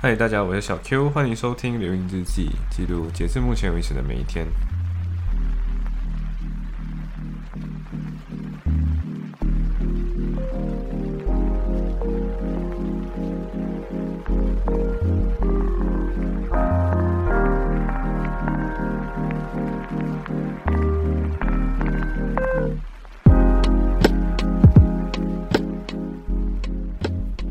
[0.00, 4.46] 嗨，大家，我是小 Q，欢迎收听《流音日记》，记录截至目前为止的每一天。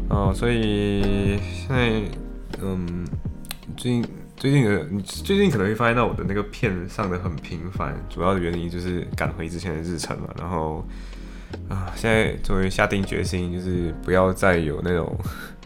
[0.08, 2.02] 哦，所以现在，
[3.78, 4.06] 最近
[4.36, 10.28] 最近的，你最近可能会发现到我的那个片上的很频繁，主要的原因就是赶回之前的日程嘛。
[10.38, 10.86] 然后
[11.70, 15.16] 啊，现在终于下定决心，就是不要再有那种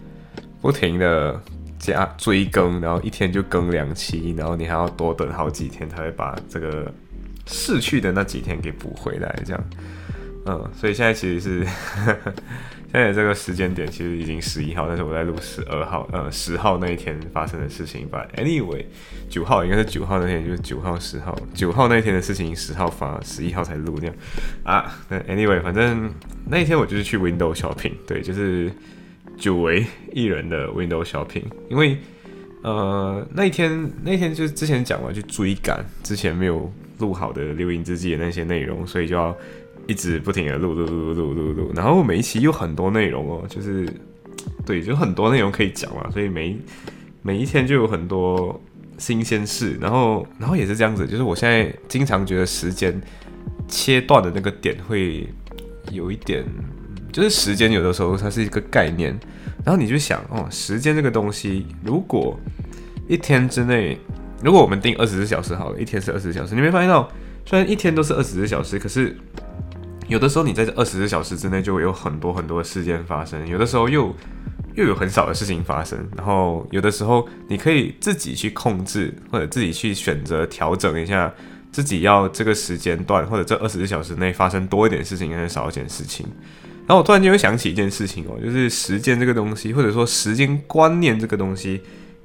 [0.61, 1.41] 不停的
[1.79, 6.93] 加追更，然后一天就更两期，然后你还要多等好几天才会把这个
[7.47, 9.63] 逝去的那几天给补回来，这样。
[10.45, 11.67] 嗯，所以现在其实是
[12.91, 18.05] 现在这个时间点，其实已经十一号，但是我在录十二号，呃，十号那一天发生的事情。
[18.11, 18.83] But anyway，
[19.29, 24.15] 九号应该是九号那天，就是九号、十号，九号那一天的事情，十号发，十一号才录那样
[24.63, 24.99] 啊。
[25.07, 26.13] 那 anyway，反正
[26.49, 28.69] 那一天我就是去 Window shopping，对，就是
[29.37, 31.97] 久违一人的 Window shopping，因为
[32.61, 39.33] 呃那一天那天就是之前讲完去追赶之前没有录好的留音之记的那些内容，所以就要。
[39.87, 43.87] 一直不停的录录录录录录，然后每一期有很多内容哦，就是
[44.65, 46.57] 对，就很多内容可以讲嘛，所以每
[47.21, 48.59] 每一天就有很多
[48.97, 53.01] 新鲜事，然后然后也是这样子，就是我现在经常觉得时间
[53.67, 55.27] 切断的那个点会
[55.91, 56.45] 有一点，
[57.11, 59.19] 就是时间有的时候它是一个概念，
[59.65, 62.39] 然后你就想哦，时间这个东西，如果
[63.07, 63.97] 一天之内，
[64.43, 67.11] 如果我们定二十四小时好了，一天是二十四小时，你没发现到，
[67.45, 69.17] 虽然一天都是二十四小时，可是。
[70.07, 74.13] 有的时候你在这二十四小时之内就会有很多很多的事件发生，有的时候又
[74.75, 81.33] 又有很少的事情发生，然后有的时候你可以自己去控制或者自己去选择调整一下
[81.71, 86.25] 自己要这个时间段或者这二十四小时内发生多一点事情还是少一点事情。
[86.85, 91.81] 然后我突然间又想起一件事情哦，就是时间这个东西或者说时间观念这个东西。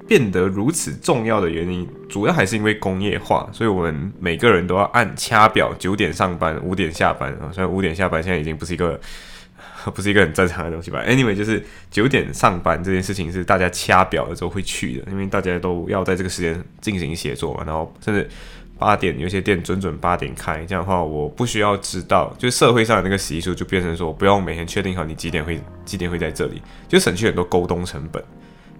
[0.06, 7.50] 变得如此重要的原因，主要还是因为工业化，所以我们每个人都要按掐表，九点上班，五点下班啊。
[7.53, 9.00] 虽然五点下班现在已经不是一个
[9.94, 11.03] 不是一个很正常的东西吧。
[11.06, 17.62] Anyway，就是九点上班这件事情是大家掐表的时候会去的，因为大家都要在这个时间进行写作嘛。
[17.67, 18.28] 然后甚至
[18.78, 28.23] 八点有些店准准八点开，这样的话我不需要知道，就社会上的那个习俗就变成说，不用每天确定好你几点会几点会在这里，就省去很多沟通成本。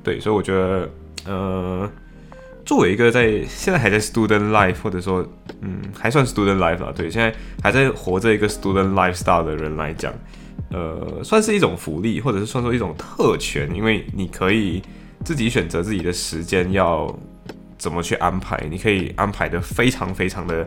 [0.07, 0.89] 对，所以我觉得。
[1.29, 1.91] 呃，
[2.65, 5.27] 作为一个在现在还在 student life，或者说，
[5.61, 10.15] 嗯，还算 student life 啊，对，现在还在活着一个 student lifestyle 的人来讲，
[10.71, 14.81] 呃，算是一种福利，或者是算作一种特权，因为你可以
[15.25, 17.13] 自己选择自己的时间要
[17.77, 20.65] 怎么去安排，你可以安排的非常非常的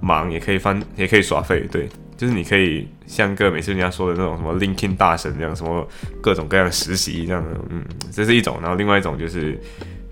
[0.00, 1.86] 忙，也可以翻，也可以耍废，对。
[2.18, 5.86] 就是你可以像个每次人家说的那种什么 LinkedIn 大神这样，什么
[6.20, 7.80] 各种各样的实习这样的，嗯，
[8.10, 8.58] 这是一种。
[8.60, 9.56] 然后另外一种就是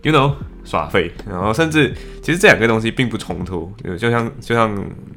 [0.03, 0.33] ，you know，
[0.65, 1.11] 耍废。
[1.28, 4.72] 然后甚至其实这两个东西并不冲突，就像就像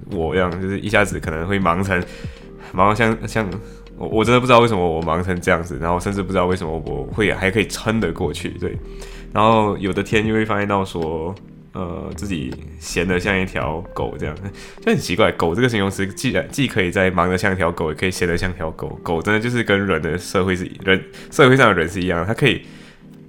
[0.09, 2.03] 我一样，就是一下子可能会忙成
[2.73, 3.47] 忙像像
[3.95, 8.75] 我我真的不知道为什么我忙成这样子，然后甚至不知道为什么我会还可以撑得过去，对。
[9.31, 11.35] 然后有的天就会发现到说。
[11.71, 14.35] 呃，自己闲得像一条狗这样，
[14.81, 15.31] 就很奇怪。
[15.33, 18.99] 狗这个形容词，既然既可以在忙得像条狗，也可以闲得像条狗。
[19.03, 20.99] 狗真的就是跟人的社会是人
[21.29, 22.63] 社会上的人是一样，它可以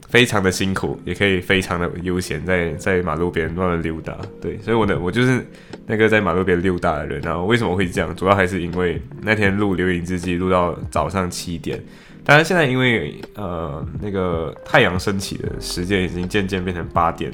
[0.09, 4.17] 非常的辛苦，也可以非常的悠闲，在在马路边乱乱溜达。
[4.41, 5.47] 对，所以我呢，我就是
[5.87, 7.21] 那个在马路边溜达的人。
[7.21, 8.17] 然后为什么会这样？
[8.17, 11.79] 主要还是因为那天录留影之际录到早上七点，
[12.25, 17.31] 当然现在因为呃那个太阳升起的时间已经渐渐变成八点。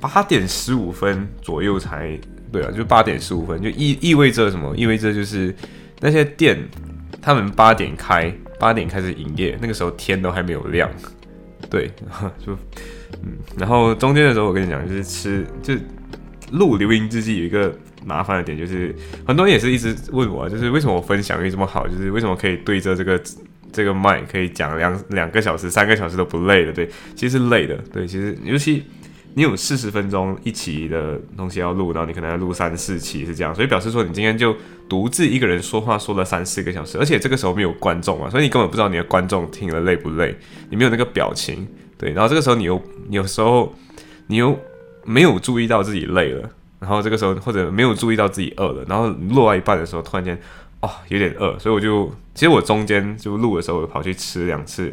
[0.00, 2.18] 八点十五分左右才
[2.50, 4.74] 对啊，就八点十五分，就意意味着什么？
[4.76, 5.54] 意味着就是
[6.00, 6.58] 那些店，
[7.22, 10.90] 他们八点开，八点开始营业，那个时候天都还没有亮，
[11.68, 11.88] 对，
[12.44, 12.52] 就
[13.22, 15.74] 嗯，然后中间的时候我跟你讲，就是吃，就
[16.50, 17.72] 录留音之际有一个
[18.04, 18.92] 麻烦的点，就是
[19.26, 23.22] 很多人也是一直问我，就是为什么我分享欲这么好，就是为什么可以对着这个
[23.70, 26.72] 这个麦可以讲两两个小时、三个小时都不累的？
[26.72, 28.82] 对，其实是累的，对，其实尤其。
[29.34, 34.54] 你有四十分钟一期的东西要录，然后你可能要录三四期是这样，所以表示说你今天就
[34.88, 40.36] 独自一个人说话说了三四个小时，而且这个时候没有观众啊，所以你根本不知道你的观众听了累不累，
[40.68, 41.66] 你没有那个表情，
[41.96, 43.72] 对，然后这个时候你又有时候
[44.26, 44.58] 你又
[45.04, 46.50] 没有注意到自己累了，
[46.80, 50.36] 然后这个时候或者没有注意到自己饿了，然后录到一半的时候突然间
[50.80, 54.92] 哦有点饿，所以我就其实我中间就录的时候我跑去吃两次。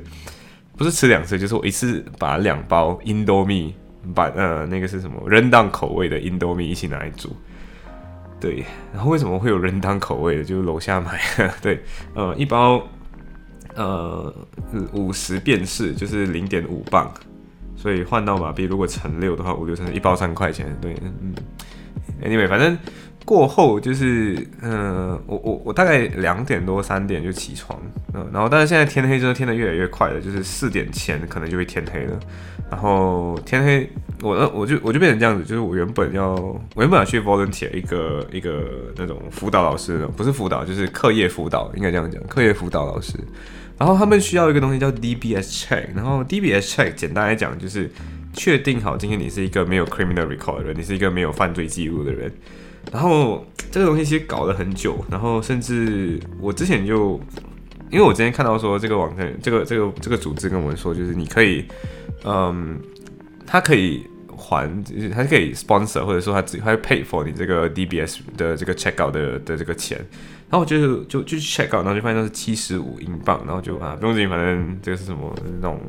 [0.77, 3.73] 不是吃两次，就是我一次把两包 Indomie
[4.13, 7.35] 把呃那个是什么扔当口味的 indomi 一起拿来煮。
[8.39, 8.63] 对，
[8.93, 10.43] 然后为什么会有人当口味的？
[10.43, 11.19] 就是楼下买，
[11.61, 11.81] 对，
[12.13, 12.81] 呃，一包
[13.75, 14.33] 呃
[14.93, 17.11] 五十便士就是零点五磅，
[17.75, 20.75] 所以换到马币如果乘六的话，五六乘一包三块钱。
[20.79, 21.35] 对，嗯嗯
[22.23, 22.77] ，anyway，反正。
[23.27, 27.77] 过后就是，嗯，我我我大概两点多三点就起床，
[28.13, 32.17] 嗯，然后但是现在天黑真的天的越来越快了，就是四点前可能就会天黑了，
[32.71, 33.89] 然后天黑，
[34.21, 38.63] 我 我就我就变成这样子，就是我原本要我原本要去 volunteer 一个一个
[38.95, 43.19] 那种辅导老师，不是辅导就是课业辅导，应该这样讲，课业辅导老师，
[43.77, 47.91] 然后他们需要一个东西叫 DBS check，然后 DBS check 简单来讲就是
[48.31, 52.31] 确定好今天你是一个没有 criminal record 的人，你是一个没有犯罪记录的人。
[52.91, 57.19] 然后这个东西其实搞了很久，然后甚至我之前就，
[57.91, 61.65] 因为我之前看到说这个网站，这个这个这个组织跟我们说，就是你可以，
[62.23, 62.79] 嗯，
[63.45, 64.05] 他可以
[64.37, 69.97] 还，就是他可以 sponsor，或者说他自己他会 pay for 你这个 DBS 的这个 check out 的的这个钱，
[70.49, 75.79] 然后我就就就 check out，然后就发现是七十五英镑，然后就啊不用紧，反正这个是什么那种。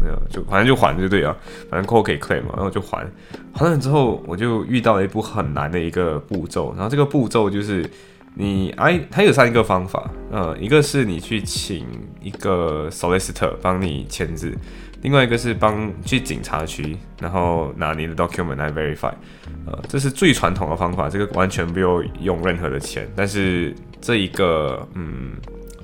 [0.00, 1.34] 没有，就反正就还就对啊，
[1.70, 3.06] 反正过后可以 claim 嘛，然后就还。
[3.54, 7.88] 还了之后，我就遇到了一步很难的一个步骤，然后这个步骤就是
[8.34, 11.86] 你哎，它有三个方法，呃，一个是你去请
[12.20, 14.52] 一个 solicitor 帮你签字，
[15.02, 19.12] 另外一个是帮去警察局，然后拿你的 document 来 verify，
[19.66, 25.32] 呃，这是最传统的方法，这个完全不用用任何的钱，但是这一个，嗯，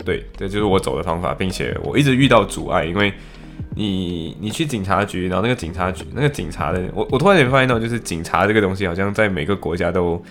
[0.04, 3.14] 对，这就是我走的方法，并且我一直遇到阻碍，因为。
[3.74, 10.22] 你你去警察局，然后那个警察局那个警察的，我我突然间发现到，就是警察这个东西好像在每个国家都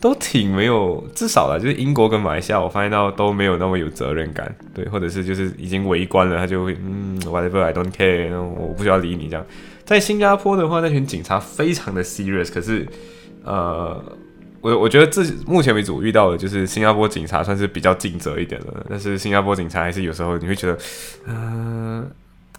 [0.00, 9.44] 都挺没有，至少了，就是英国跟马来西亚，我发现到都没有那么有责任感，对，或者是就是已经围观了，他就会嗯，whatever I don't care，我不需要理你这样。
[9.84, 12.86] 在新加坡的话，那群警察非常的 serious，可是
[13.44, 14.02] 呃，
[14.60, 20.78] 我我觉得这目前为止我遇到的就是新加坡警察算是比较尽责一点的，但是新加坡警察还是有时候你会觉得，
[21.26, 22.10] 嗯。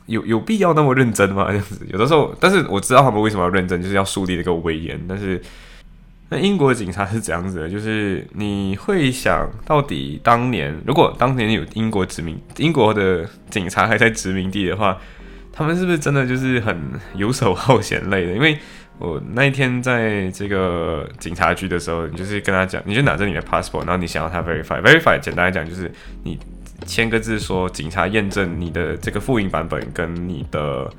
[0.08, 1.48] 有有必要那么认真吗？
[1.50, 5.00] 这样子，有的时候，但是我知道他们为什么要认真，就是要树立这个威严。
[5.10, 5.42] 但是，
[6.30, 7.70] 那英国的警察是怎样子的？
[7.70, 14.98] 就是你会想到底当年，如果当年有英国殖民，英国的警察还在殖民地的话，
[15.52, 16.78] 他们是不是真的就是很
[17.16, 18.34] 游手好闲类的？
[18.34, 18.58] 因为
[19.00, 25.92] 我那一天在这个警察局的时候，你就是跟他讲，你就拿着你的 passport，然后你想要他 verify，verify，简单来讲就是
[26.24, 26.38] 你。
[26.86, 30.90] 签个字说，警察验证你的这个复印版本跟你的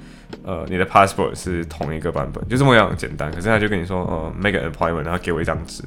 [0.45, 3.31] 呃你的 passport 是同一个版本，就这么样简单。
[3.31, 5.83] 可是他就跟你说，呃，make an appointment，然后给我一张纸，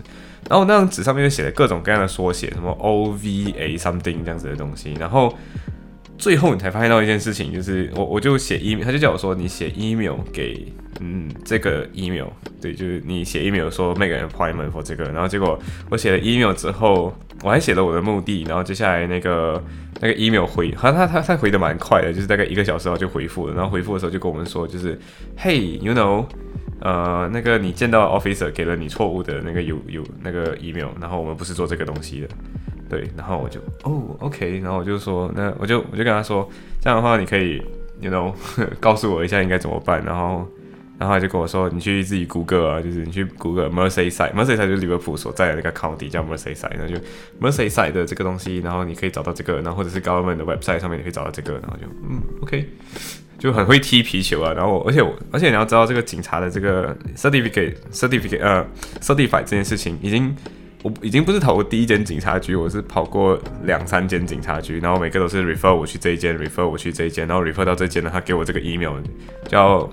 [0.49, 5.37] 然后那张纸上面就写了各种各样的缩写，什么 O V A something 这样子的东西，然后。
[6.19, 10.67] 最后你才发现到一件事情，就是我我就写 email，他就叫我说你写 email 给
[10.99, 12.27] 嗯这个 email，
[12.61, 15.57] 对，就是你写 email 说 make an appointment for 这个，然后结果
[15.89, 19.63] 我写了 email 之后，我还写了我的目的，然后接下来那个
[20.01, 24.99] 那个 email 回，好像他他他回的蛮快的，就是大概一个小时后就回复了，然后回复的时候就跟我们说，就是
[25.37, 26.25] Hey you know，
[26.81, 32.27] 呃那个你见到 officer 给了你错误的那个有有那个 email，然后我们不是做这个东西的。
[32.89, 36.49] 对，然后我就哦，OK，然后我就说，那我就我就跟他说，
[36.81, 37.61] 这样的话你可以
[38.01, 38.33] ，you know，
[38.79, 40.03] 告诉我一下应该怎么办。
[40.03, 40.47] 然后，
[40.99, 46.99] 然后他就跟我说，你去自己谷歌啊，就是你去谷歌 Merseyside，Merseyside 就是利物浦所在的那个 county 叫 Merseyside，然后就
[47.39, 52.69] Merseyside 的这个东西，然后你可以找到这个，然后或者是 government 的 website 上面你可以找到这个，然后就嗯，OK，
[53.37, 54.53] 就很会踢皮球啊。
[54.53, 58.67] 然后，而且我，而且你要知道这个警察的这个 certificate，certificate，呃
[58.99, 60.35] ，certify 这件事情已经。
[60.81, 68.93] 我已经不是跑过第一间警察局，我是跑过两三间警察局，然后每个都是 refer 我去这一间，refer 我去这一间，然后 refer 到这间呢，他给我这个 email，
[69.45, 69.89] 叫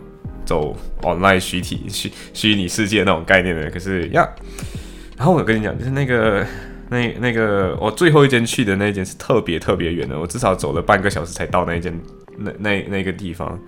[0.46, 3.70] 走 online 虚体虚虚拟世界那种概念的。
[3.70, 4.26] 可是呀，
[5.18, 6.46] 然后我跟你讲，就是那个
[6.88, 11.92] 那那个我最后一间去的那一间是特别特别远的，我至少走了半个小时才到那一间
[12.38, 13.60] 那那那个地方。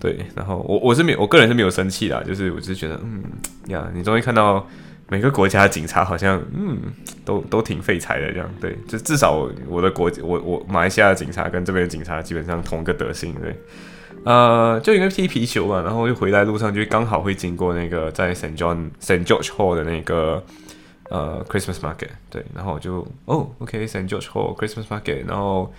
[0.00, 3.22] 对，然后我我是没我个人是没有生气的，就是我只是觉得，嗯
[3.68, 4.66] 呀，你终于看到。
[5.08, 6.80] 每个国家的警察好像，嗯，
[7.24, 13.56] 都都挺废柴的这样，对，就至少我的国，我我马来西亚的警察跟这边的警察基本上同一个德性，对，
[14.26, 20.42] 呃，就应该踢皮球嘛，然后就回来路上就刚好会经过那个在 Saint John s t George Hall 的那个
[21.10, 25.72] 呃 Christmas Market，对，然后我就哦，OK Saint George Hall Christmas Market，然后。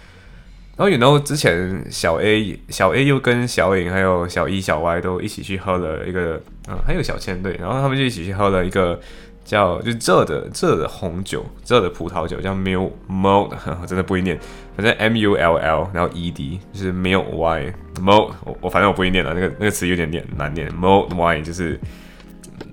[0.78, 6.40] 然后，然后之前小 A、小 A 又跟小颖还有小 E、小 Y 都一起去喝了一个，
[6.70, 9.00] 嗯，还有小千对，然后他们就一起去喝了一个
[9.48, 13.50] 叫就这的这的红酒，这的葡萄酒叫 Mul Mul，
[13.86, 14.38] 真的不会念，
[14.76, 21.80] 反正 M U L L，然后 E D 就是 Mul Y Mul，我我反正我不会念了，那个那个词有点念难念，Mul Y 就是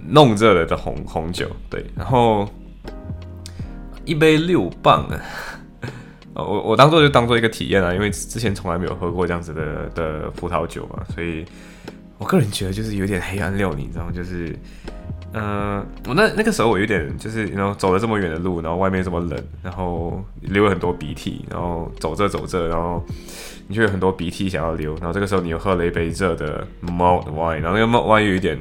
[0.05, 2.49] 弄这的的红红酒，对，然后
[4.05, 5.07] 一杯六磅，
[6.35, 11.45] 呃，我我当做就当做一个体验啊，因为之前从来没有喝过这样子的的葡萄酒嘛，所以
[12.19, 14.13] 我个人觉得就是有点黑暗料理，你知道吗？
[14.13, 14.53] 就是。
[15.37, 23.05] 嗯，我那那个时候我有点就是然后走了这么远的路，然后外面这么冷，然后流了很多鼻涕，然后走着走着，然后
[23.67, 28.57] 你就有很多鼻涕想要流，然后这个时候你又喝了一杯热的 malt wine，然后那个 malt wine 又有点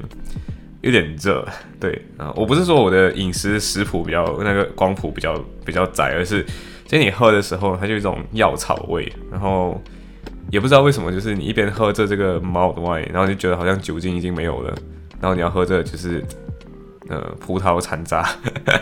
[0.82, 1.48] 有点热，
[1.80, 6.44] 对啊，我不是说我的饮食食谱比较那个光谱比较比较窄，而是
[6.88, 9.80] 其实你喝的时候它就有一种药草味，然后
[10.50, 14.74] 也不知道为什么，就是你一边喝着这个 malt wine，然后就觉得好像酒精已经没有了，
[15.22, 16.24] 然后你要喝着就是。
[17.10, 18.24] 呃，葡萄残渣，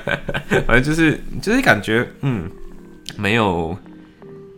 [0.67, 2.47] 反正就是就是感觉，嗯，
[3.17, 3.75] 没有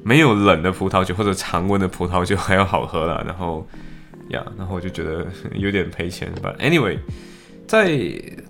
[0.04, 3.24] 没有冷的葡萄酒或者常温的葡萄酒还要好喝了。
[3.26, 3.66] 然后
[4.30, 6.30] 呀，然后我就觉得有点赔钱。
[6.44, 6.98] But anyway，
[7.66, 7.98] 在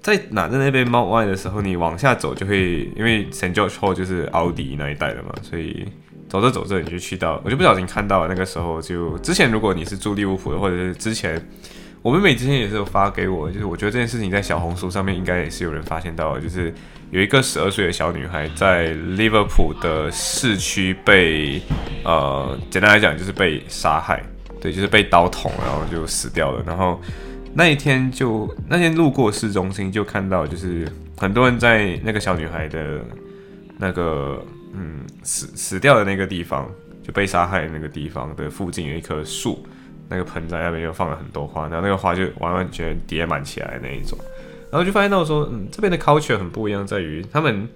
[0.01, 5.85] 在拿着那边猫外的时候，你往下走就会，因为 s a n t George Hall 就是奥迪那一带的嘛，所以
[6.27, 8.27] 走着走着你就去到，我就不小心看到了。
[8.27, 11.39] 那个时候就之前如果你是住利物浦的，或者是之前。
[12.03, 16.71] 我妹妹之前也是有发给我，就是我觉得这件事情在小红书上面应该也是有人发现到，就是
[17.11, 21.61] 有一个十二岁的小女孩在利物浦的市区被，
[22.03, 24.21] 呃，简单来讲就是被杀害，
[24.59, 26.61] 对，就是被刀捅，然后就死掉了。
[26.67, 27.01] 然后
[27.53, 32.99] 那一天就那天路过市中心，就看到就是很多人在那个小女孩的
[33.77, 36.69] 那个嗯死死掉的那个地方，
[37.01, 39.65] 就被杀害的那个地方的附近有一棵树。
[40.09, 44.17] 那个盆栽那边就放了很多花，然后那个花就完完全叠满起来那一种，
[44.69, 47.67] 然后就发现到说，嗯，这边的 culture 很不一样，在于他们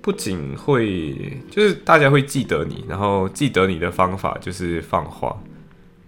[0.00, 1.14] 不仅会，
[1.50, 5.36] 就是大家会记得你，然后记得你的方法就是放花，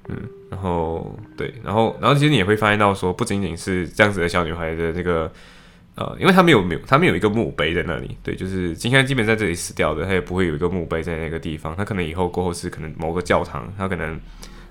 [0.09, 0.17] 嗯，
[0.51, 5.31] 然后对，然后然后其实你也会发现到说，不仅仅是这样子的小女孩的这个，
[5.97, 14.19] 呃，因为她没有没有，她没有一个墓碑在那里，对，就是今天基本在这里死掉的，她也不会有一个墓碑在那个地方，她可能以后过后是可能某个教堂，她可能。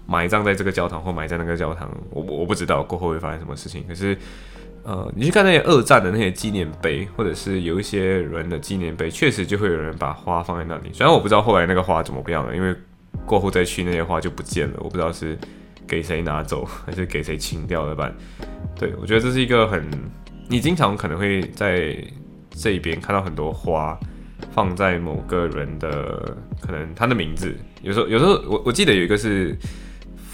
[0.08, 3.84] 埋葬在这个教堂或埋在那个教堂，我我不知道过后会发生什么事情。
[3.86, 4.18] 可是，
[4.84, 10.90] 呃，你去看那些二战的那些纪念碑，或者是有一些人的纪念碑，确实就会有人把花放在那里。
[10.94, 12.74] 虽然我不知道后来那个花怎么样了，因为
[13.26, 15.38] 过后再去那些花就不见了，我不知道是
[15.86, 18.10] 给谁拿走 还是给谁清掉了吧。
[18.80, 19.84] 对我觉得这是一个很，
[20.48, 21.94] 你经常可能会在
[22.52, 24.00] 这一边看到很多花
[24.54, 29.54] 放在某个人的，可能他的名字，有时候有时候我我记得有一个是。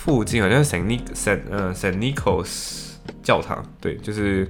[0.03, 2.91] 附近好像是 Saint Saint 呃 San Nicolas
[3.23, 4.45] 教堂，对，就是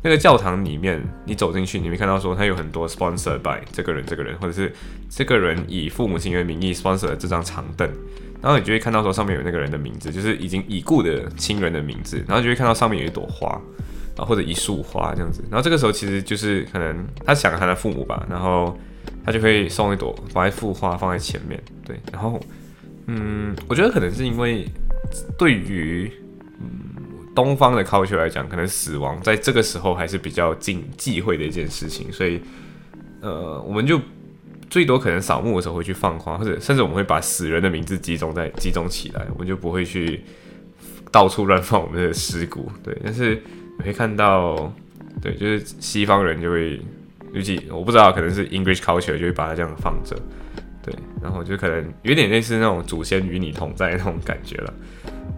[0.00, 4.72] 那个教堂里面，你走进去，你会看到说它有很多 sponsor by 这个人这个人，或者是
[5.10, 7.90] 这个人以父母亲的名义 sponsor 这张长凳，
[8.40, 13.60] 然后你就会看到说上面有那个人的名字，就是已经已故的亲人的名字，然后就会看到上面有一朵花，
[14.16, 18.78] 啊或者一束花这样子，然后这个时候其实就是可能他想他的父母吧，然后
[19.24, 22.40] 他就会送一朵把一束花放在前面，对，然后
[23.08, 24.64] 嗯，我觉得可能是因为。
[25.38, 26.10] 对于
[26.60, 26.68] 嗯
[27.34, 32.40] 东方的 culture 来讲，可能死亡在这个时候还是比较忌忌讳的一件事情，所以
[33.20, 34.00] 呃，我们就
[34.68, 40.20] 最多可能扫墓的时候会去放花，或者甚至我们会把死人的名字集中在集中起来，我们就不会去
[41.10, 42.70] 到处乱放我们的尸骨。
[42.82, 43.42] 对，但是
[43.78, 44.72] 你会看到，
[45.20, 46.80] 对，就是西方人就会，
[47.32, 50.16] 尤其我不知道，可能是 English culture 就会把它这样放着。
[50.84, 50.92] 对，
[51.22, 54.74] 然后就可能有点类似那种祖先与你同在那种感觉了，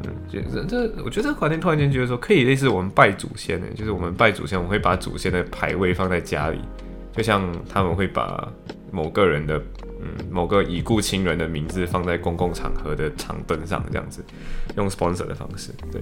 [0.07, 6.59] 嗯，这这，我觉得这个环境突然间觉得说可以类似我们拜祖先的，就是我们拜祖先，我们会把祖先的牌位放在家里，
[7.13, 8.49] 就像他们会把
[8.91, 9.57] 某个人的，
[10.01, 14.25] 嗯，某个已故亲人的名字放在公共场合的长凳上这样子，
[14.77, 16.01] 用 sponsor 的方式，对，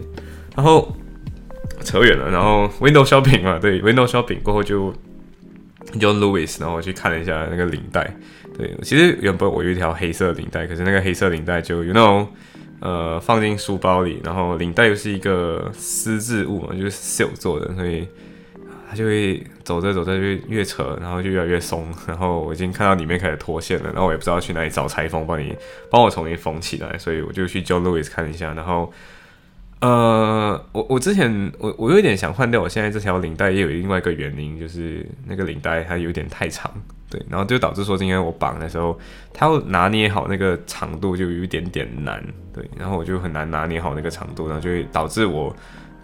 [0.56, 0.94] 然后
[1.80, 4.92] 扯远了，然后 window shopping 嘛，对，window shopping 过后就
[6.00, 8.14] 用 Louis，然后我去看了一下那个领带。
[8.56, 12.28] 对，其实原本我有一条黑色领带，可是那个黑色领带就有那种，
[12.82, 18.06] 呃，放进书包里，然后领带又是一个丝质物嘛，就是 silk 做的，所以
[18.90, 25.56] 它就会走着走着就越扯，然后就越来越松，然后我已经看到里面开始脱线了，然后我也不知道去哪里找裁缝帮你
[25.90, 28.92] 帮我重新缝起来，所以我就去 Joe Louis 看一下，然后。
[29.80, 36.72] 呃，我我之前我我有点想换掉我现在这条领带，也有另外一个原因，就是那个领带它有点太长，
[37.12, 38.98] 对，然后就导致说今天我绑的时候，
[39.34, 45.54] 它要拿捏好那个长度就有一点点难，对，然后我就很难拿捏好那个长度，然后就会导致我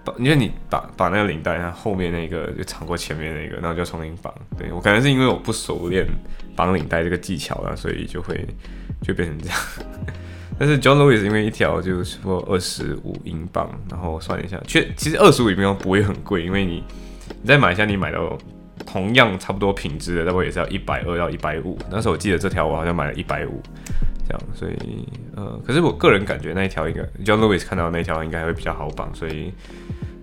[0.05, 4.35] 绑因为你绑绑那个领带，它后面那个就长过前面那个，然后就重新绑。
[4.59, 6.07] 对我可能是因为我不熟练
[6.55, 8.47] 绑领带这个技巧了，所以就会
[9.01, 9.59] 就变成这样。
[10.59, 16.85] 但是 John Lewis 因为一条就是说二十五英镑，然后算一下，确其实二十五英镑不会很贵，因为你
[17.41, 18.37] 你在马来西亚你买到
[18.87, 21.79] 同样差不多品质的，大概也是要一百二到一百五。
[21.91, 23.61] 那时候我记得这条我好像买了一百五，
[24.27, 24.77] 这样，所以
[25.37, 29.53] 呃，可是我个人感觉那一条应该 John Lewis 看到那条应该会比较好绑，所以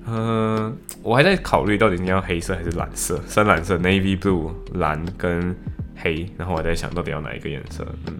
[0.05, 0.71] 呃，
[1.03, 5.55] 我还在考虑到底你要黑色还是蓝色，深蓝色 Navy Blue 蓝跟
[5.95, 8.13] 黑，然后我在想到底要哪一个颜色，嗯。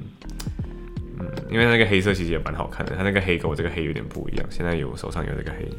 [1.20, 4.46] 嗯，因为那个黑色其实也蛮好看的，它那个黑跟我这个黑有点不一样。
[4.50, 5.70] 现在有手上有这个黑，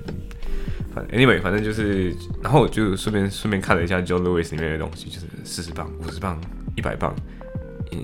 [0.95, 6.41] 反 anyway，反正就是，然后我就顺便顺便看了一下 John Lewis 里面的东西，就是四十磅、五十磅、
[6.77, 7.15] 一百磅、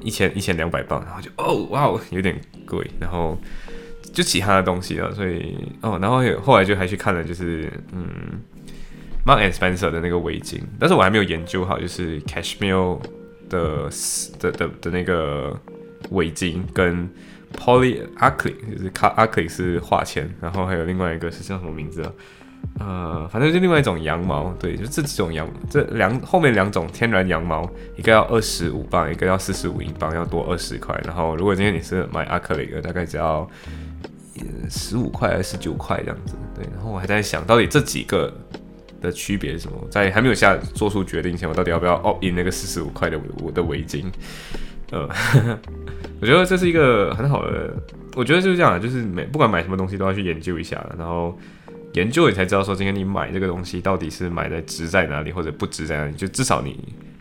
[0.03, 3.39] 一千一千两百磅，然后就哦哇哦有点贵，然后
[4.13, 8.07] 就其他的东西了，所以哦，然后后来就还去看了，就是嗯
[9.25, 13.01] ，Mark and Spencer 的那个围巾，但是我还没有研究好，就是 Cashmere
[13.49, 13.89] 的
[14.39, 15.59] 的的的那个。
[16.11, 17.09] 围巾跟
[17.57, 22.13] polyacrylic 就是卡 acrylic 是化纤，然后还有另外一个是叫什么名字啊？
[22.79, 30.99] 呃，反正就另外一种羊毛，对，就这几种羊，这两后面两种天然羊毛，一个要二十五磅，一个要四十五英镑，要多二十块。
[31.05, 33.49] 然后如果今天你是买 acrylic 的，大概只要
[34.71, 36.65] 十五块还是九块这样子，对。
[36.73, 38.33] 然后我还在想到底这几个
[39.01, 44.05] 的区别是什么，在还没有下做出决定前，我到底要不要哦印那个四十五块的我的围巾？
[44.93, 45.09] 呃，
[46.21, 47.75] 我觉得这是一个很好的，
[48.15, 51.37] 我觉得就是这样，就是每不管买什么东西都要去研究一下，然后
[51.95, 56.79] 研究你才知道说今天你买这个东西到底是买的值在哪里或者不值在哪里，就至少你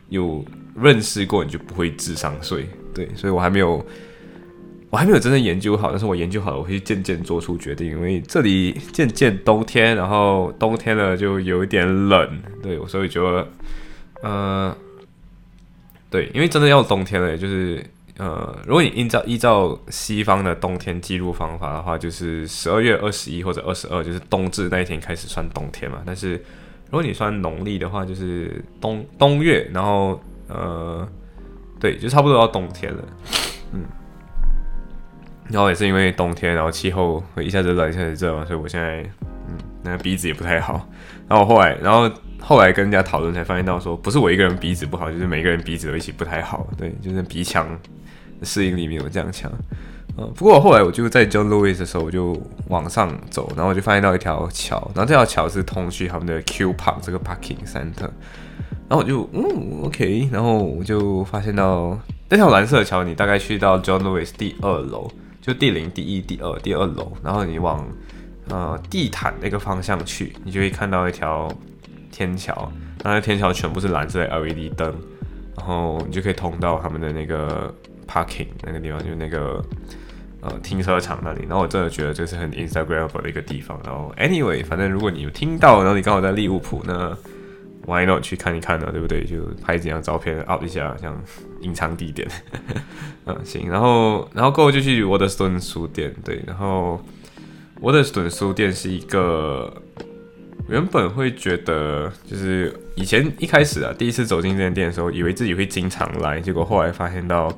[0.09, 0.43] 有
[0.75, 2.67] 认识过，你就不会智商税。
[2.93, 3.81] 对，所以我还没有，
[4.89, 13.23] 我还没有真正研究好，但是我研究好了，我会渐渐做出决定，因为这里渐渐冬天，然后冬天了就有一点冷，对我，所以就
[14.21, 14.75] 呃。
[16.11, 17.81] 对，因为真的要冬天了，就是
[18.17, 26.03] 呃，如果你依照依照西方的冬天记录方法的话，就是十二月二十一或者二十二，就是冬至那一天开始算冬天嘛。
[26.05, 31.07] 但是如果你算农历的话，就是冬冬月，然后呃，
[31.79, 33.03] 对，就差不多要冬天了，
[33.71, 33.85] 嗯。
[35.47, 39.01] 然后也是因为冬天，然后气候会一下子冷一下子热嘛，所以我现在
[39.47, 40.85] 嗯，那个鼻子也不太好。
[41.29, 42.11] 然后后来，然后。
[42.41, 46.67] 后来跟人家讨论才发现到说，不是我一个人鼻子不好，就是每个人鼻子都一起不太好。
[46.77, 47.65] 对，就是鼻腔
[48.41, 49.49] 适应力没有这样强。
[50.17, 52.35] 呃，不过后来我就在 John Lewis 的时候，我就
[52.67, 58.09] 往上走，然后我就发现到一条桥，然后这条桥是通去他们的 Q Park 这个 Parking Center。
[58.89, 67.87] 然后我就嗯 OK，然后我就发现到那条蓝色的桥，你大概去到 John Lewis 第二楼，就第零、第一、第二、第二楼，然后你往
[68.49, 71.47] 呃地毯那个方向去，你就会看到一条。
[72.21, 72.71] 天桥，
[73.03, 74.93] 那天桥全部是蓝色的 LED 灯，
[75.57, 77.73] 然后你就可以通到他们的那个
[78.07, 79.59] parking 那个地方，就是那个
[80.41, 81.41] 呃停车场那里。
[81.49, 83.79] 然后我真的觉得这是很 Instagramable 的一个地方。
[83.83, 87.17] 然后 anyway，反正如果你有听到，然后你刚好在利物浦，那
[87.87, 88.89] why not 去看一看呢？
[88.91, 89.25] 对不对？
[89.25, 91.19] 就拍几张照片 up 一下，像
[91.61, 92.27] 隐藏地点。
[93.25, 93.67] 嗯，行。
[93.67, 96.43] 然后，然后过后就去 Waterstone 书店，对。
[96.45, 97.03] 然后
[97.81, 99.73] Waterstone 书店是一个。
[100.69, 107.51] 原本会觉得，就是以前一开始啊，第一次走进这间店的时候，以为自己会经常来，结果后来发现到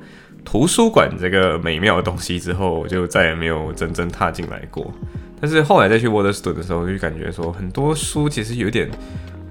[0.44, 4.92] 图书馆这个美妙的东西之后，我就再也没有真正踏进来过。
[5.40, 8.90] 但是后来再去 Waters 的时候，就感觉说很多书其实有点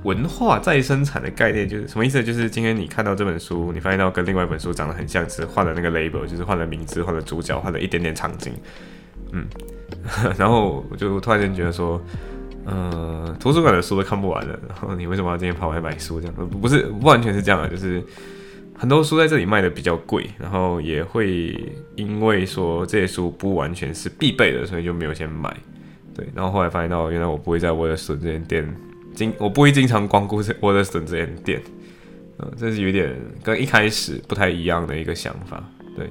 [0.04, 2.22] 文化再生产的概念，就是什么意思？
[2.22, 8.52] 就是今天你看到这本书，你发现到跟另外一本书长得很像，只换了那个 label，就是换了名字，换了主角，换了一点点场景，
[9.32, 9.46] 嗯，
[10.38, 12.02] 然后我就突然间觉得说。
[12.66, 16.20] 呃，图书馆的书都看不完了，然后你为什么要今天跑来买书？
[16.22, 18.02] 这样不是不完全是这样的，就是
[18.74, 25.56] 很多书在这里卖的比较贵，然后也会因为说这些书不完全是必备的，所以就没有先买。
[26.16, 28.76] 对，然后后来发现到原来我不会在沃德森这间店
[29.14, 31.62] 经，我不会经常光顾沃德森这间店，
[32.40, 35.64] 嗯，这是有点跟一开始不太一样的一个想法。
[35.98, 36.10] 对，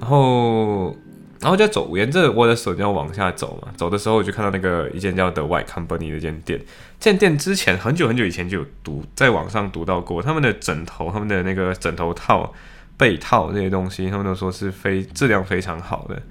[0.00, 0.96] 然后。
[1.42, 3.68] 然后就走，沿着我的手就要往下走嘛。
[3.76, 6.60] 走的时候我就看到那个一间叫 The White Company 的一间店。
[7.00, 12.54] 这间店之前很久很久以前就有读，在网上读到过他们的枕头，他们的那个枕头套、
[12.96, 16.22] 被套这些东西，他们都说是非质量非常好的。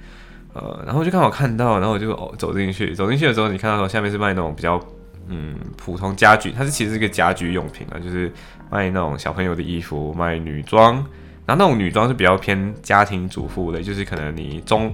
[0.54, 2.96] 呃，然后就刚好看到，然后我就哦走进去。
[2.96, 4.80] 走进去的时候，你看到说下面是卖那种比较
[5.28, 8.32] 嗯普通家具，它是其实是一个家居用品啊，就是
[8.70, 11.06] 卖那种小朋友的衣服，卖女装。
[11.46, 14.94] 然后那种女装是比较偏家庭主妇的，就是可能你中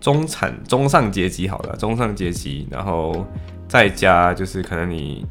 [0.00, 3.26] 中产中上阶级好了，中上阶级，然后
[3.66, 5.26] 再加就是可能你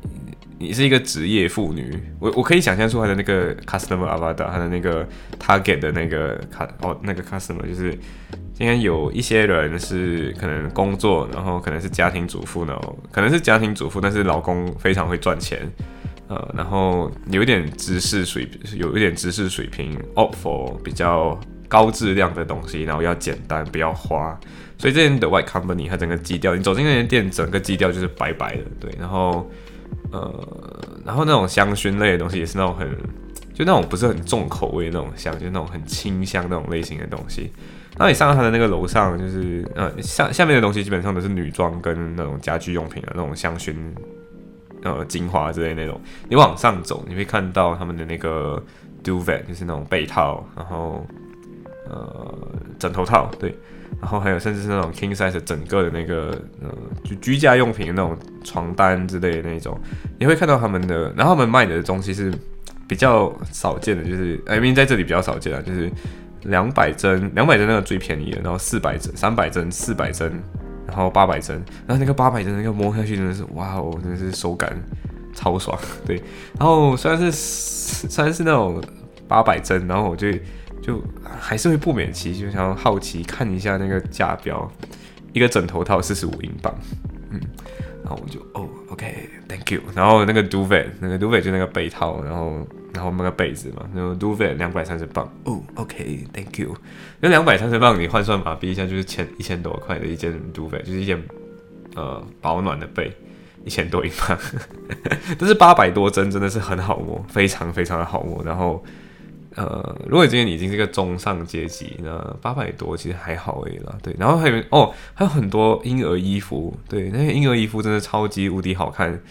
[0.58, 5.08] 你是一个职业妇女，我我可以想象出他的那个 customer avatar，他的那个
[5.40, 7.92] target 的那个卡哦那个 customer 就是
[8.54, 12.76] 今天有一些人是可能工作，然后可能是家庭主妇呢，
[13.12, 15.60] 可能是家庭主妇，但是老公非常会赚钱。
[16.30, 24.38] 呃，然后有一点知识水平，有一点知识水平，opt for 比较高质量的东西，然后要简单，不要花。
[24.78, 28.92] 所以这边的 White Company 它整个基调，你走进那间店，整个基调就是白白的，对。
[29.00, 29.50] 然后，
[30.12, 30.48] 呃，
[31.06, 32.90] 然后那种香薰类的东西也是那种很，
[33.54, 37.52] 就那种不是很重口味那种香，就那种很清香那种类型的东西。
[37.98, 43.74] 那你上到它的那个楼上，就是呃下下面的东西基本上都是女装跟那种家居用品的那种香薰。
[44.88, 48.62] 呃，精华之类那种，你往上走，你会看到他们的那个
[49.04, 51.06] duvet，就是那种被套，然后
[51.88, 52.38] 呃
[52.80, 53.54] 枕头套，对，
[54.02, 56.70] 然后还有甚至是那种 king size 整个的那个呃
[57.04, 59.80] 就居家用品的那种床单之类的那种，
[60.20, 62.34] 你会看到他们的，然后他们卖的东西是
[62.88, 65.92] 比较少见的，就是哎，明在这里比较少见啊，就是
[66.44, 70.42] 两百针，两百针那个最便宜的，然后四百针，三百针，四百针。
[70.88, 74.76] 然后八百针，然后那个八百针那个摸下去真的是哇哦，真的是手感
[75.34, 76.16] 超爽， 对。
[76.58, 78.82] 然后虽然是虽然是那种
[79.28, 80.32] 八百针，然后我就
[80.82, 84.70] 就还是会不免其就想好奇看一下那个价标，
[85.34, 86.74] 一个枕头套四十五英镑，
[87.32, 87.40] 嗯，
[88.04, 89.82] 然后我就哦，OK，Thank you。
[89.94, 92.66] 然后那个 duvet，那个 duvet 就那个被套，然后。
[92.98, 96.76] 然后那个被子嘛，然后 duvet 两百三十磅哦，OK，Thank you。
[97.20, 101.22] 那两百三十磅你换算马币一下就是千一千多块的一件 duvet，就是一件
[101.94, 103.16] 呃保暖的被，
[103.64, 104.36] 一千多一磅。
[105.38, 108.44] 但是八百多针真的是很好摸，非常非常的好摸。
[108.44, 108.84] 然后
[109.54, 113.96] 呃，如果今天你已经是个中上阶级，那八百多其实还好而已啦。
[114.02, 119.22] 对，然后还有哦，还有很多婴儿衣服，对，那些婴儿衣服真的超级无敌好看，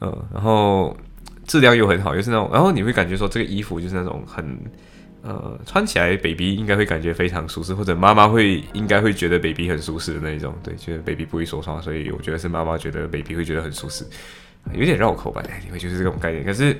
[0.00, 0.96] 呃，然后。
[1.46, 4.58] 质量又很好，又是那种，然后你会感觉说这个衣服就是那种很，
[5.22, 14.04] 呃，穿起来 baby 应该会感觉非常舒适，或者妈妈会应该会觉得 baby 很舒适的那一种，对，觉得 baby 不会受伤，所以我觉得是妈妈觉得 baby 会觉得很舒适，
[14.72, 16.44] 有点绕口吧，你会就是这种概念。
[16.44, 16.76] 可是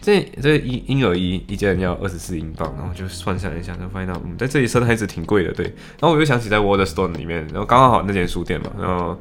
[0.00, 5.64] 这这婴婴儿衣一件要二十四英镑，然后就算下来一下，就发现到嗯，在这里生孩子挺贵的，对。
[6.00, 9.20] 然后我又想起在 Waterstone 里面，然后刚刚好那间书店嘛，然后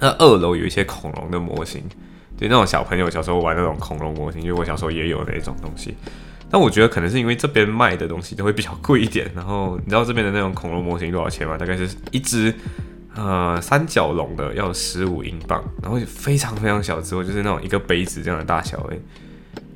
[0.00, 1.82] 那二楼有一些恐龙的模型。
[2.38, 5.94] 对那种小朋友小时候玩那种恐龙模型，因为我小时候也有那种东西。
[6.50, 9.30] 但我觉得可能是因为这边卖的东西都会比较贵一点。
[9.34, 11.58] 然后你知道这边的那种恐龙模型多少钱吗？
[11.58, 12.54] 大概是一只
[13.14, 19.00] 呃三角龙的要十五英镑，然后非常非常小只，就是那种一个杯子这样的大小诶。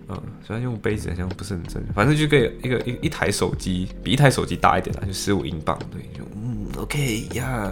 [0.09, 5.79] 嗯，虽然用杯子好像不是很正，反正就跟一个一一台手机比一台手机大一点啦，就十五英镑。
[5.90, 7.70] 对，就嗯，OK 呀。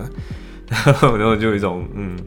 [0.68, 2.18] 然 后然后就一种嗯。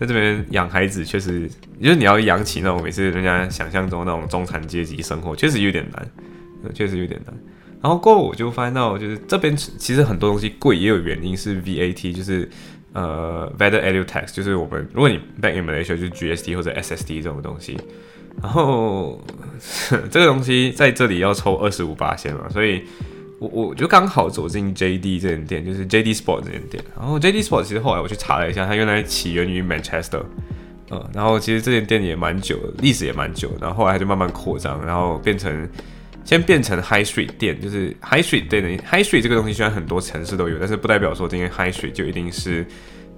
[0.00, 1.46] 在这边养孩子确实，
[1.78, 7.36] 就是你要养起那种每次人家想象中那种中产阶级生活，确实有点难，确实有点难。
[7.82, 12.48] 然后过后我就发现到，就是这边其实很多东西贵也有原因，是 VAT，就是
[12.94, 17.78] 呃 v a l u e tax，就是我们如果你 back in Malaysia 就是 GST 或者 SSD 这种东西，
[18.42, 19.22] 然后
[20.10, 22.82] 这个东西在这里要抽二十五八千嘛，所以。
[23.40, 26.84] 我我就刚好走进 JD 这间店，就是 JD Sport 这间店。
[26.94, 30.22] 然后 JD Sport 其实后来我去查了一下，它原来起源于 Manchester，
[30.90, 33.50] 呃，然后其实这间店也蛮久，历史也蛮久。
[33.58, 35.66] 然后后来它就慢慢扩张，然后变成
[36.22, 42.66] 先变成 High Street 店，就是 High Street 店的 High Street 这个东西虽然很多城市都有，但是不代表说今天 High Street 就一定是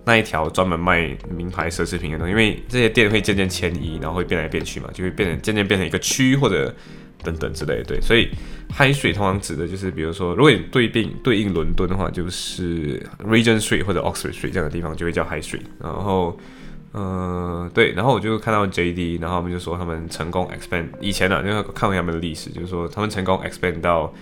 [0.05, 6.73] 那一条专门卖名牌奢侈品的东西，因为这些店会渐渐迁移，然后会变来变去嘛，就会变成渐渐变成一个区或者。
[7.23, 8.29] 等等之类的，对，所以
[8.77, 15.63] High Street 通常指的就是，比如说，如果你对应对应伦敦的话，就是 Regent Street 或者 Oxford Street 这样的地方就会叫 High Street。
[15.81, 16.39] 然后，
[16.93, 24.13] 呃，对，然后我就看到 JD，然后他们就说他们成功 expand 以前呢，因为看过他们的历史，就是说他们成功 expand 到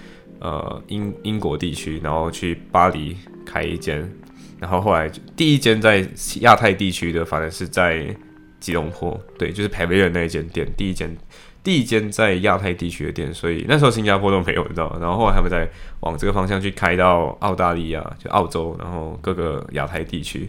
[0.41, 4.09] 呃英英国地区，然后去巴黎开一间，
[4.59, 6.07] 然后后来第一间在
[6.41, 8.15] 亚太地区的，反而是在
[8.59, 11.17] 吉隆坡，对，就是 Pavilion 那一间店，第一间。
[11.63, 15.69] 第一间在亚太地区的店，所以那时候新加坡都没有，你知道然后后来他们在
[16.01, 20.49] 往这个方向去开到澳大利亚，就澳洲，然后各个亚太地区。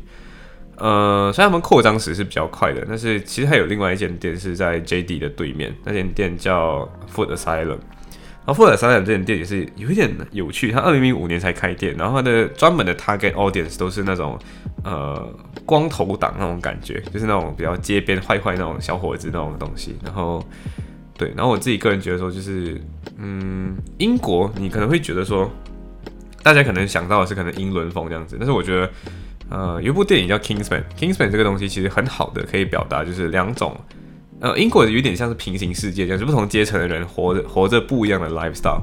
[0.77, 7.77] 呃，虽然他们扩张时是比较快的，但是其实还有另外一间店是在 JD 的对面，那间店叫 Food Asylum。
[8.45, 14.39] 然后 Food Asylum 这间店也是有一点有趣，它二零零五年才开店，然后它的专门的 target audience 都是那种
[14.85, 15.29] 呃
[15.65, 20.41] 光头党那种感觉，就是那种比较街边坏坏那种小伙子那种东西，然后。
[21.21, 22.81] 对，然后我自己个人觉得说，就是，
[23.19, 25.47] 嗯，英国你可能会觉得说，
[26.41, 28.89] 大家可能想到的是可能英伦风这样子，但是我觉得，
[29.49, 33.79] 呃，有一部电影叫《Kingsman》，Kingsman 这个东西其实很好的可以表达就是两种，
[34.39, 38.81] 呃，英国有点像是平行世界这样，就不同阶层的人活着活着不一样的 lifestyle。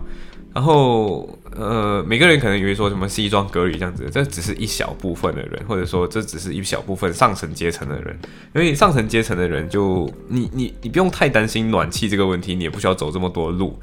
[0.54, 8.16] 然后，呃，每个人可能以为说什么西装革履这样子，这只是一小部分的人，或者说这只是一小部分上层阶层的人。
[8.54, 13.78] 因为上层阶层的人，就你你你不用太担心暖气这个问题，你也不需要走这么多路，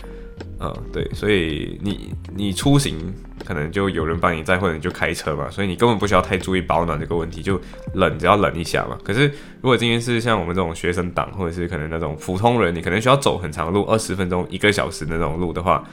[0.60, 7.60] 呃，对，所以你你出行可能就有人帮你载，或者你就开车嘛，所以你根本不需要太注意保暖这个问题，就
[7.96, 8.98] 冷只要冷一下嘛。
[9.04, 9.28] 可是
[9.62, 15.84] 如果今天是像我们这种学生党，或者是可能那种普通人，你可能需要走很长路，二十分钟、一个小时那种路的话。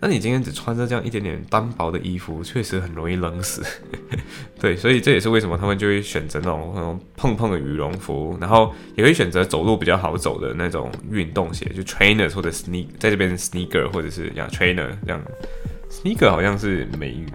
[0.00, 3.64] 那你今天只穿着这样一点点单薄的衣服，确实很容易冷死。
[4.60, 15.20] 对，所以这也是为什么他们就会选择那种那种碰碰的羽绒服，然后也会选择走路比较好走的那种运动鞋，就 trainer 或者 sneak，在这边 sneaker 或者是讲 trainer 这样。
[15.90, 17.26] sneaker 好像是美语，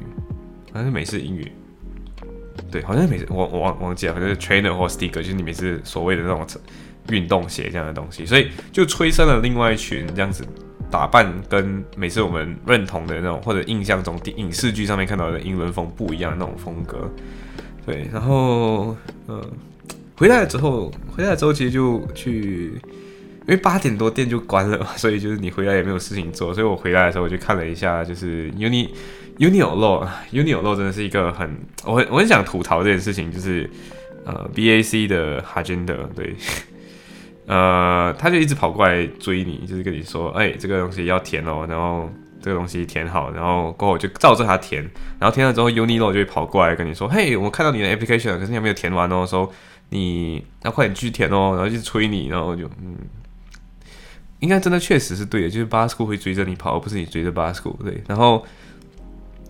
[0.72, 1.52] 好像是美式英语。
[2.72, 6.48] 对，好像是美，我我忘忘记了，反正是 trainer 或者 sneaker，就是你们是所谓的那种
[7.10, 10.46] 运动鞋这样的东西，所以就催生了另外一群这样子。
[10.94, 17.10] 打扮跟每次我们认同的那种或者印象中影视剧上面看到的英伦风不一样的那种风格，
[17.84, 19.44] 对，然后呃，
[20.16, 22.80] 回来之后，回来之后其实就去，
[23.42, 28.88] 因为八点多店就关了嘛，所以就是你回来也没有事情做，所以我回来的时候我就看了一下，就是 Uni
[29.40, 31.50] Uni o l o Uni o l o 真的是一个很
[31.86, 33.68] 我很我很想吐槽这件事情，就是
[34.26, 36.36] 呃 BAC 的 Agenda 对。
[37.46, 42.10] 呃，他就一直跑过来追你，就是跟你说，哎，这个东西要填哦，然后
[42.42, 44.82] 这个东西填好，然后过后就照着他填，
[45.20, 49.52] 然后填了之后，Unilo 就会跑过来跟你说，嘿，我看到你的 application，可是你还没有填完哦，说
[49.90, 52.96] 你要快点去填哦，然后就催你，然后就嗯，
[54.40, 58.46] 应该真的确实是对的，就是 Basco 会追着你跑，而不是你追着 Basco，对，然后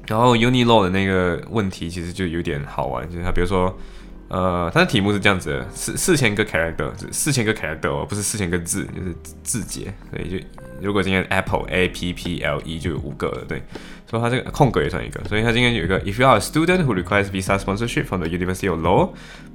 [0.08, 3.77] 然后 Unilo 的那个问题其实就有点好玩，就是他比如说。
[4.34, 9.93] 呃，它的题目是这样子的：四四千个 character，四千个 klad 哦，不是四千个字，就是字节。
[10.10, 10.38] 所以就
[10.83, 13.62] 如果今天 Apple A P P L E 就有五个了，对。
[14.11, 15.22] 所以它这个空格也算一个。
[15.24, 19.11] 所以它今天有一个：If you are a student who requires visa sponsorship from the University of Law,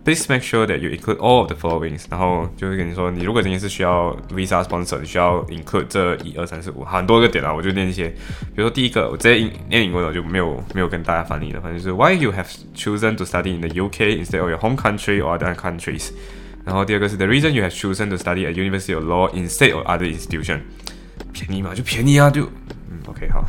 [0.06, 2.00] please make sure that you include all of the following。
[2.08, 7.52] 然后就会跟你说，你如果今天是需要 visa sponsor，你需要 include 这一二三四五很多个点啊。
[7.52, 15.36] 我就念一些，比如说第一个，我直接念英文，我就没有没有跟大家翻译了，反正就是 Why you have chosen to study in the UK instead of your home country or
[15.36, 16.12] other countries？
[16.64, 20.60] 然后第二个是 The reason you have chosen to study at University of Law instead of other institution。
[21.32, 22.48] 便宜嘛，就便宜啊，就。
[23.06, 23.46] OK，好，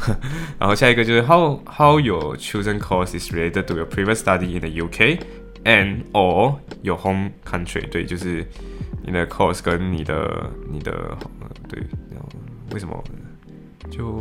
[0.59, 5.21] 然后下一个就是 How how your chosen course is related to your previous study in the UK
[5.65, 7.89] and or your home country？
[7.89, 8.45] 对，就是
[9.05, 11.17] 你的 course 跟你的你的
[11.69, 12.29] 对，然后
[12.73, 13.03] 为什么？
[13.91, 14.19] 就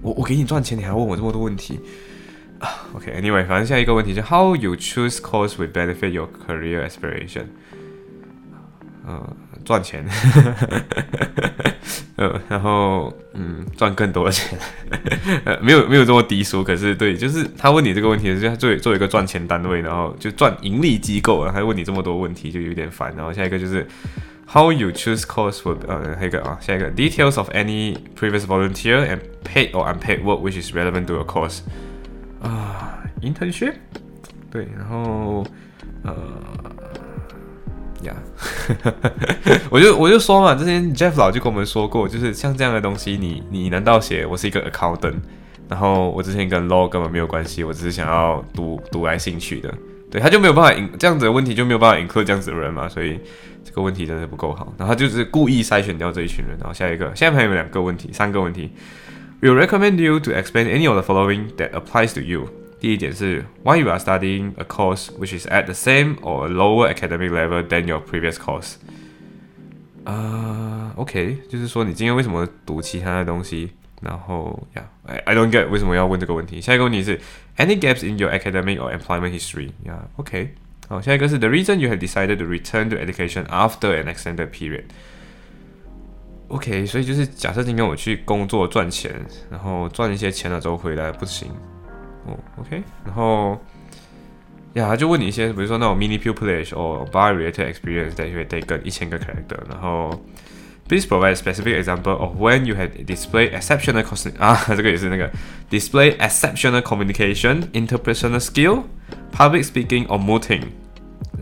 [0.00, 1.80] 我我给你赚钱，你还问我这么多问题
[2.60, 2.68] 啊？
[2.94, 7.46] OK，Anyway，反正下一个问题是 How you choose course will benefit your career aspiration？
[9.08, 9.26] 嗯。
[9.63, 10.05] 赚钱，
[12.15, 14.57] 呃，然后嗯，赚更多的钱，
[15.45, 23.13] 呃，没有没有这么低俗，可是对，就是他问你这个问题，是作为作为一个赚钱单位，然后就赚盈利机构啊，还问你这么多问题，就有点烦。
[23.15, 23.87] 然后下一个就是
[24.47, 30.23] How you choose course for 呃，还有一个啊，下一个 Details of any previous volunteer and paid or unpaid
[30.23, 31.59] work which is relevant to your course
[32.41, 33.73] 啊，internship，
[34.51, 35.45] 对，然后
[36.03, 36.13] 呃。
[38.03, 38.15] 呀，
[39.69, 45.15] 我就我就说嘛，之前 Jeff 老就跟我们说过，就是像这样的东西，你你难道写我是一个 accountant，
[45.69, 49.73] 然后我之前跟 law 根本没有关系，我只是想要读读来兴趣的，
[50.11, 53.19] 对，他就没有办法引这样子的问题就没有办法引克这样子的人嘛，所以
[53.63, 58.69] 这个问题真的不够好，然后他就是故意筛选掉这一群人，然后下一个，现在还有两个问题，三个问题
[59.41, 62.47] ，We recommend you to expand any of the following that applies to you。
[62.82, 67.62] 第一点是 why you are studying a course which is at the same or lower academic level
[67.66, 68.74] than your previous course。
[70.04, 73.72] 啊，OK，就是说你今天为什么读其他的东西？
[74.00, 76.60] 然后，Yeah，I I don't get 为什么要问这个问题。
[76.60, 77.18] 下一个问题是
[77.56, 80.54] any gaps in your academic or employment history？Yeah，OK。
[80.88, 91.50] 好，下一个是 the reason you have decided to return to education after an extended period。OK，所以就是假设今天我去工作赚钱，然后赚一些钱了之后回来不行。
[92.26, 93.58] 哦，OK，然后
[94.74, 100.10] 呀，就问你一些，比如说那种 mini pupillage or bar related experience that you take 一千个 character，然后
[100.88, 105.30] please provide a specific example of when you had displayed exceptional cos 啊，这个也是那个
[105.70, 108.84] display exceptional communication, interpersonal skill,
[109.32, 110.62] public speaking or muting，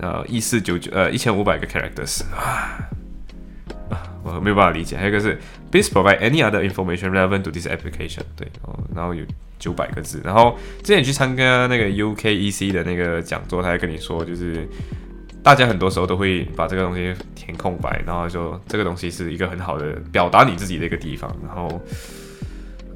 [0.01, 2.89] 呃，一四九九呃一千五百个 characters 啊
[4.24, 4.96] 我没有办法理解。
[4.98, 5.40] 还有一个是
[5.72, 8.22] please provide any other information relevant to this application。
[8.36, 9.24] 对，哦，然后有
[9.60, 10.22] 九百个字。
[10.24, 14.68] 然后之前去参加那个 UKEC 的那个讲座，他还跟你说，就是
[15.44, 21.36] 大家很多时候都会把这个东西填空白，然后说这个东西是一个很好的表达你自己的一个地方。
[21.46, 21.82] 然后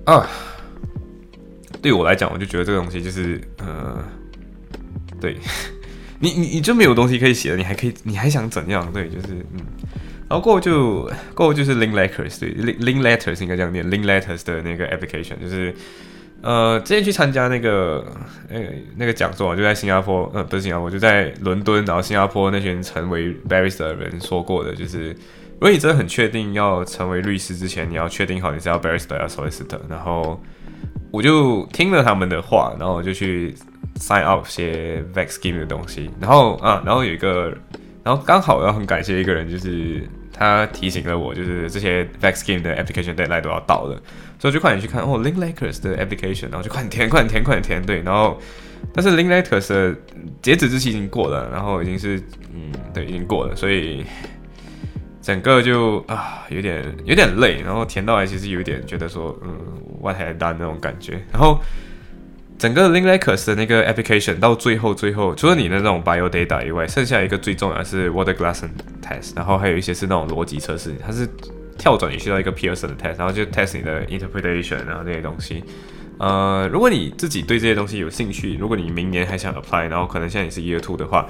[0.06, 0.28] 啊，
[1.82, 4.04] 对我来讲，我就觉得这个东西就是呃，
[5.20, 5.38] 对。
[6.18, 8.90] 你你你就没有东西可以写了，你还可以，你还想怎样？
[8.94, 9.60] 对，就是嗯，
[10.28, 15.74] 然后过后就过后就是 link letters，对 Link Letters 应该这样念，link letters 的那个 application，就是
[16.42, 18.06] 呃，之前去参加那个
[18.50, 18.66] 那个
[18.98, 30.42] 那个讲座，就在新加坡，呃，不是新加坡，就在伦敦，然后新加坡那群成为 barrister 的人说过的，就是如果你真的很确定要成为律师之前，你要确定好你是要 barrister 要 solicitor，然后
[31.12, 33.56] 我就听了他们的话，然后我就去。
[33.98, 37.50] sign up 些 vex scheme 的东西，然后啊，然后有一个，
[38.06, 44.00] 然后刚好要很感谢一个人，就是他提醒了我，就是这些 vex scheme 的 application 待待都要到了，
[44.38, 48.40] 所以就快点去看哦，link Lakers 的 application，然后就快点填，快点填，快点填，对，然后
[48.94, 49.96] 但是 link letters 的
[50.40, 52.22] 截止日期已经过了，然后已经是
[52.54, 54.06] 嗯，对，已经过了，所以
[55.20, 59.58] 整个就啊有点有点累，然后填到来其实有点觉得说嗯
[60.00, 61.60] ，what have done 那种感觉，然后。
[62.58, 66.66] 整个 l i n k l e c k e s 的那个 application 到最后最后，除了你的那种 bio data
[66.66, 68.64] 以外，剩下一个最重要的是 word glass
[69.02, 71.28] test，然后还有一些是那种逻辑测试，它是
[71.78, 75.64] 跳转你需要一个 Pearson 的 test，然后就 test 你的 interpretation，然后这些东西。
[76.18, 81.28] 呃，如果你自己对这些东西有兴趣，如果你明年还想 apply，然后可能现在你是 year two 的话。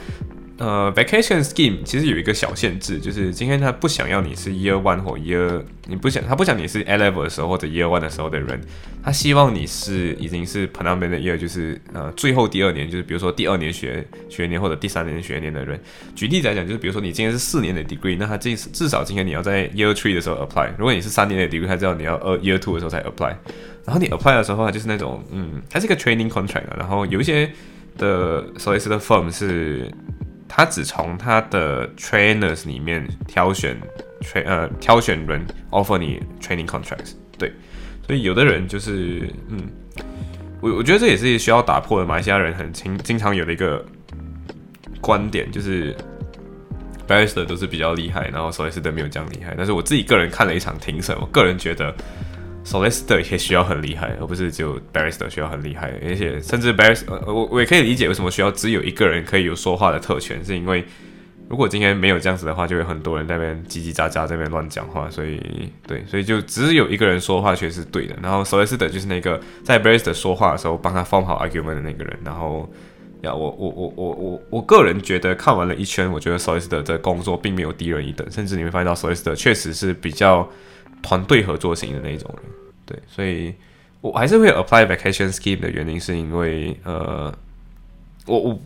[0.57, 8.61] 呃，vacation scheme 其实有一个小限制，就是今天他不想要你是 year one 或 year，你不想他不想你是 A level 的时候或者 year one 的时候的人，
[9.03, 15.77] 他希望你是已经是 penultimate year，就是呃最后第二年，就是比如说第二年学学年或者第三年学年的人。
[16.15, 20.69] 举例来讲，就是比如说你今天是四年的 degree，那他至至少今天你要在 year three 的时候 apply。
[20.77, 23.35] 如果你是三年的 degree，他知道你要呃 year two 的时候才 apply。
[23.83, 27.51] 然后你 apply 的时候，就是那种嗯，它是一个 training contract，然后有一些
[27.97, 29.91] 的所谓的 firm 是。
[30.47, 33.77] 他只从他的 trainers 里面挑选
[34.21, 37.51] train 呃挑选人 offer 你 training contracts，对，
[38.05, 39.59] 所以有的人就是嗯，
[40.61, 42.05] 我我觉得这也是需要打破的。
[42.05, 43.83] 马来西亚人很经经常有的一个
[45.01, 45.95] 观点就是
[47.07, 49.53] barrister 都是比较厉害，然后 solicitor 没有这样厉害。
[49.57, 51.93] 但是我自己个人看了一场庭审，我个人觉得。
[52.65, 60.83] Solicitor 也需要很厉害，而不是只有 Barrister 需要很厉害，而且甚至 Barrister，我我也可以理解为什么需要只有一个人可以有说话的特权，是因为
[61.47, 65.39] 如果今天没有这样子的话，就有很多人在那边叽叽喳喳，在那边乱讲话，所以
[65.85, 68.15] 对，所以就只有一个人说话确实是对的。
[68.19, 72.17] 然后 Solicitor 就是那个在 Barrister 说话的时候帮他 form 好 argument 的那个人。
[72.25, 72.67] 然后
[73.21, 80.49] 呀，我我我我我我个人觉得看完了一圈，我觉得 Solicitor 的工作并没有低人一等，甚至你会发现到 Solicitor 确实是比较。
[81.05, 82.51] 团队合作型的那种人，
[82.85, 83.53] 对，所以
[84.01, 87.33] 我还是会 apply vacation scheme 的原因，是因为呃，
[88.25, 88.59] 我我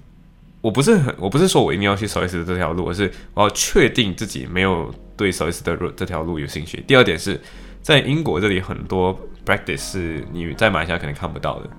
[0.61, 6.83] 我不是很，我不是说我一定要去 solicitor 这条路，而是我要确定自己没有对 solicitor 这条路有兴趣。
[6.87, 7.39] 第二点是
[7.81, 11.69] 在英国这里很多 practice 是你在马来西亚可能看不到的，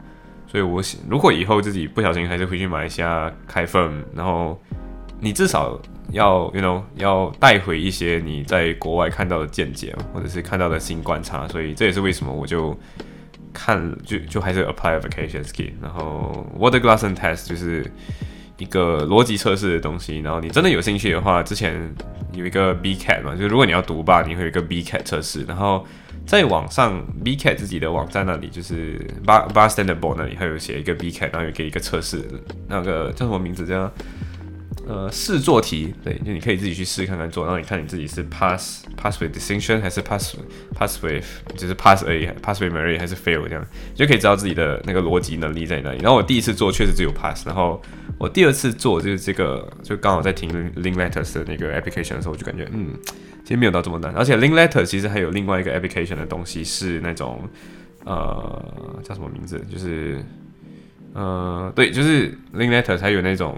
[0.46, 4.58] 所以我想如果以后自己不小心还是回去马来西亚开 firm，然后
[5.20, 5.80] 你至少。
[6.12, 12.76] 要，you know，要带回一些你在国外看到的见解，或者是看到的新观察，所以这也是为什么我就
[13.52, 17.88] 看，就就还是 apply a vacation scheme，然后 word glass and test 就是
[18.58, 21.80] 一个逻辑测试的东西，然后你真的有兴趣的话，之前
[22.32, 25.86] 有一个 B cat 嘛，就如果你要读吧，你会有一个 B cat 测试，然后
[26.26, 32.28] 在网上 B cat 自己的网站那里，就是 bar bar standard board 那里，还有写一个 B cat，然后有给一个测试，
[32.66, 33.88] 那个叫什么名字叫？
[34.88, 40.34] 呃，试做题，对，就你可以自己去试看看做，然后你看你自己是 pass pass with distinction 还是 pass
[40.74, 45.98] pass with 就是 pass A pass with merit 还是 fail 这样你，就可以知道自己的那个逻辑能力在哪里。
[45.98, 47.80] 然后我第一次做确实只有 pass，然后
[48.18, 52.92] 我第二次做就是这个，就刚好在听 link letters 的那个 application 的时候，我就感觉嗯，
[53.44, 54.12] 其实没有到这么难。
[54.16, 57.48] 而且 link letter 其实还有另外一个 application 的东西是那种
[58.04, 59.64] 呃叫什么名字？
[59.70, 60.24] 就是
[61.12, 63.56] 呃对，就是 link letter 才有那种。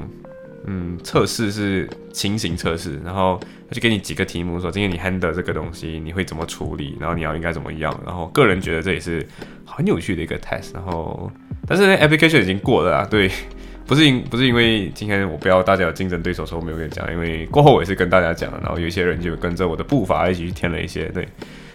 [0.67, 7.93] 嗯，测试是情形测试，然后他就给你几个题目，说今天你 handle 这个东西，你会怎么处理，然后你要应该怎么样。
[8.07, 9.27] 然后个人觉得这也是
[9.67, 10.73] 很有趣的一个 test。
[10.75, 11.31] 然后，
[11.67, 13.29] 但是 application 已经过了啊，对，
[13.87, 21.25] 不是因不是因为今天我不要大家有竞争对手，所以我没有跟你讲，因为过后我也是跟大家讲了，然后有一些人就跟着我的步伐一起去填了一些，对，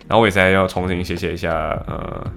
[0.07, 1.51] 然后我也是要重新写写一下，
[1.87, 2.31] 呃，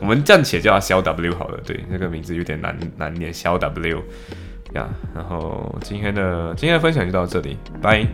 [0.00, 4.02] 我们暂且叫它小 W 好了，对，那个名字有点难难念，小 W。
[4.74, 8.06] 呀，然后今天的今天的分享就到这里，拜。